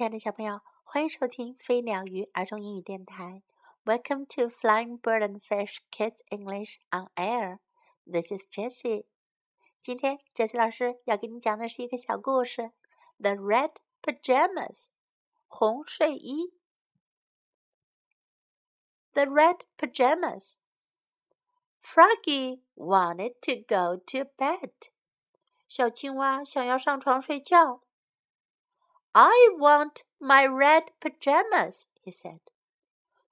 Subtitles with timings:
[0.00, 3.42] 亲爱的小朋友，欢迎收听飞鸟鱼儿童英语电台。
[3.84, 7.58] Welcome to Flying Bird and Fish Kids English on Air.
[8.10, 9.04] This is Jessie.
[9.82, 12.62] 今天 Jessie 老师要给你讲的是一个小故事，
[13.18, 14.88] 《The Red Pajamas》
[15.48, 16.54] 红睡衣。
[19.12, 20.60] The Red Pajamas.
[21.82, 24.72] Froggy wanted to go to bed.
[25.68, 27.82] 小青蛙想要上床睡觉。
[29.13, 32.41] I want my red pajamas, he said.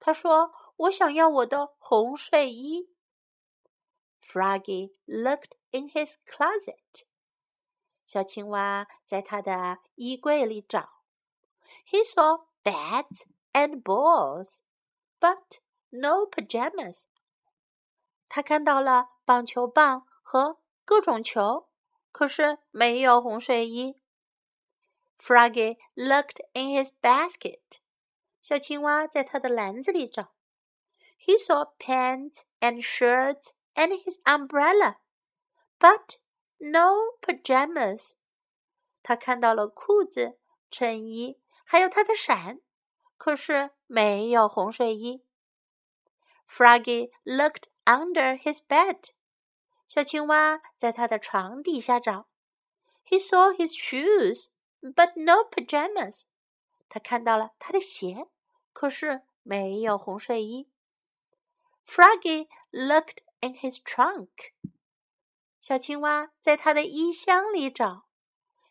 [0.00, 2.90] 他说：“我想要我的红睡衣。”
[4.20, 7.04] Froggy looked in his closet.
[8.04, 11.02] 小青蛙在他的衣柜里找。
[11.86, 14.58] He saw bats and balls,
[15.20, 15.58] but
[15.90, 17.06] no pajamas.
[18.28, 21.68] 他看到了棒球棒和各种球。
[22.14, 23.98] 可是没有红睡衣。
[25.18, 27.80] Froggy looked in his basket.
[28.42, 30.34] 小青蛙在他的篮子里找。
[31.18, 34.96] He saw pants and shirts and his umbrella,
[35.78, 36.18] but
[36.58, 38.16] no pajamas.
[39.02, 40.38] 他看到了裤子、
[40.70, 42.60] 衬衣，还有他的伞，
[43.16, 45.24] 可是没有红睡衣。
[46.46, 49.12] Froggy looked under his bed.
[49.88, 52.28] 小青蛙在他的床底下找。
[53.06, 56.26] He saw his shoes, but no pajamas.
[56.88, 58.28] 他看到了他的鞋，
[58.72, 60.70] 可是没有红睡衣。
[61.86, 64.52] Froggy looked in his trunk.
[65.60, 68.06] 小青蛙在他的衣箱里找。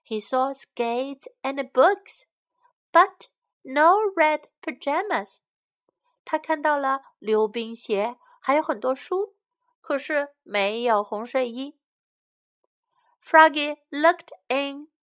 [0.05, 2.23] He saw skates and books,
[2.91, 3.27] but
[3.61, 5.39] no red pajamas.
[6.25, 9.35] 他看到了溜冰鞋，还有很多书。
[9.81, 11.77] 可是没有红睡衣。
[13.21, 14.87] Froggy looked in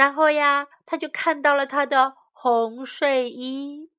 [0.00, 3.90] 然后呀，他就看到了他的红睡衣。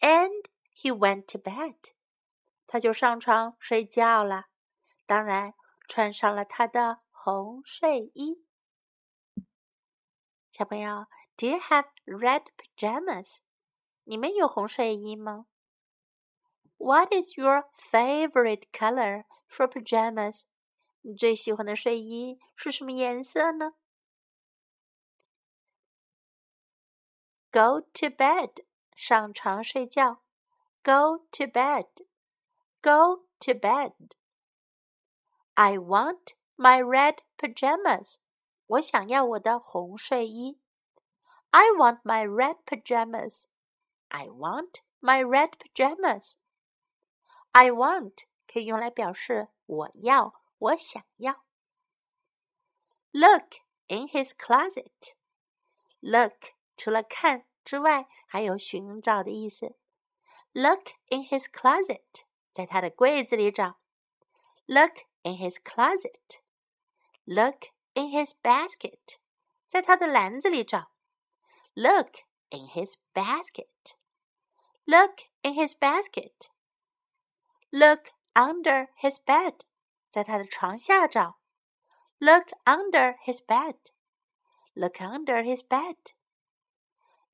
[0.00, 1.76] And he went to bed.
[2.66, 4.46] 他就上床睡觉了。
[5.06, 5.54] 当然，
[5.88, 8.44] 穿上了他的红睡衣。
[10.50, 11.06] 小朋友，
[11.36, 13.38] Do you have red pajamas？
[14.04, 15.46] 你们有红睡衣吗？
[16.78, 20.44] what is your favorite color for pajamas?
[21.02, 23.74] 你最喜欢的睡衣是什么颜色呢
[27.54, 28.64] ？Go to bed，
[28.94, 30.22] 上床睡觉。
[30.82, 38.16] Go to bed，go to bed。I want my red pajamas。
[38.66, 40.60] 我想要我的红睡衣。
[41.50, 43.48] I want my red pajamas.
[44.08, 46.36] I want my red pajamas.
[47.52, 51.44] I want 可以用来表示我要、我想要。
[53.12, 53.56] Look
[53.88, 55.16] in his closet.
[56.00, 59.75] Look 除了看之外，还有寻找的意思。
[60.51, 63.79] Look in his closet，在他的柜子里找。
[64.65, 66.41] Look in his closet.
[67.25, 69.17] Look in his basket，
[69.67, 70.91] 在他的篮子里找。
[71.73, 72.19] Look
[72.49, 73.67] in his basket.
[74.85, 76.49] Look in his basket.
[77.71, 79.61] Look under his bed，
[80.09, 81.39] 在他的床下找。
[82.19, 83.77] Look under his bed.
[84.73, 85.97] Look under his bed.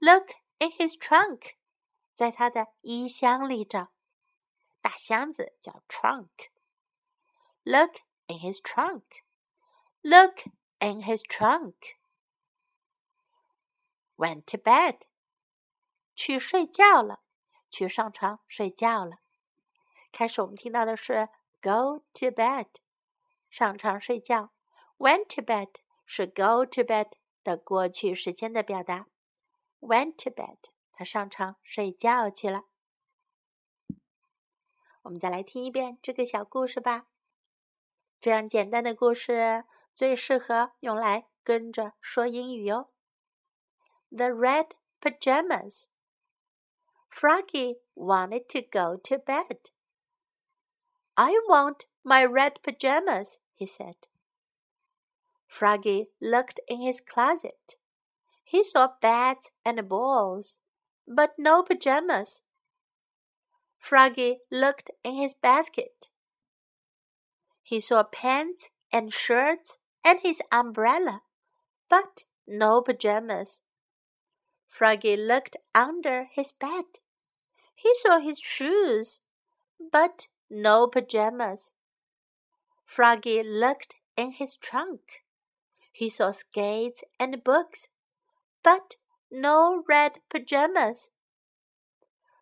[0.04, 1.52] Look in his trunk，
[2.16, 3.92] 在他的衣箱里找。
[4.82, 6.50] 大箱子叫 trunk。
[7.62, 9.04] Look in his trunk.
[10.02, 10.48] Look
[10.80, 11.76] in his trunk.
[14.16, 15.02] Went to bed，
[16.16, 17.22] 去睡觉了，
[17.70, 19.18] 去上床睡觉了。
[20.12, 21.30] 开始我们听到的是
[21.62, 22.70] go to bed，
[23.52, 24.52] 上床睡觉
[24.98, 25.76] ；went to bed
[26.08, 27.12] 是 go to bed
[27.44, 29.06] 的过去时间的表达。
[29.81, 30.59] went to bed，
[30.93, 32.65] 他上床睡觉去了。
[35.03, 37.07] 我们再来听一遍这个小故事吧。
[38.21, 39.65] 这样简单的故事
[39.95, 42.93] 最适合用来跟着说英语哟。
[44.11, 45.87] The red pajamas.
[47.09, 49.71] Froggy wanted to go to bed.
[51.15, 53.97] I want my red pajamas, he said.
[55.49, 57.79] Froggy looked in his closet.
[58.44, 60.62] he saw bats and balls,
[61.08, 62.44] but no pajamas.
[63.78, 66.10] Froggy looked in his basket.
[67.64, 71.24] He saw pants and shirts and his umbrella,
[71.90, 73.64] but no pajamas.
[74.68, 76.86] Froggy looked under his bed.
[77.76, 79.22] He saw his shoes,
[79.92, 81.74] but no pajamas.
[82.86, 85.24] Froggy looked in his trunk.
[85.92, 87.88] He saw skates and books,
[88.63, 88.97] but
[89.31, 91.13] no red pajamas.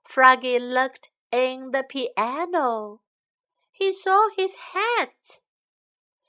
[0.05, 3.01] Froggy looked in the piano.
[3.73, 5.41] He saw his hat.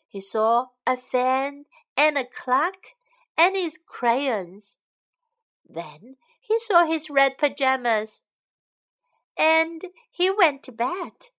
[0.07, 1.65] He saw a fan
[1.95, 2.95] and a clock
[3.37, 4.79] and his crayons.
[5.67, 8.23] Then he saw his red pajamas.
[9.37, 11.31] And he went to bed.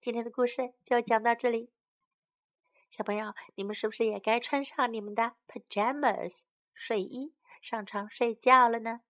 [0.00, 1.70] 今天的故事就讲到这里。
[2.93, 6.43] 小朋友，你们是不是也该穿上你们的 pajamas
[6.75, 9.01] 睡衣上床睡觉了呢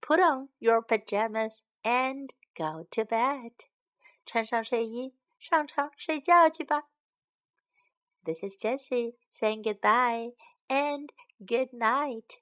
[0.00, 3.54] ？Put on your pajamas and go to bed。
[4.24, 6.84] 穿上睡衣，上床睡觉去吧。
[8.22, 10.36] This is Jessie saying goodbye
[10.68, 11.08] and
[11.40, 12.38] good night.